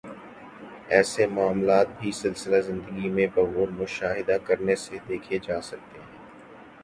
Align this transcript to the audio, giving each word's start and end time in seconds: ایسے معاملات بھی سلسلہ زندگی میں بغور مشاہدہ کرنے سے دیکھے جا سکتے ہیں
ایسے 0.89 1.25
معاملات 1.27 1.87
بھی 1.99 2.11
سلسلہ 2.11 2.61
زندگی 2.61 3.09
میں 3.09 3.27
بغور 3.35 3.67
مشاہدہ 3.73 4.37
کرنے 4.45 4.75
سے 4.75 4.97
دیکھے 5.07 5.37
جا 5.43 5.61
سکتے 5.61 5.99
ہیں 5.99 6.09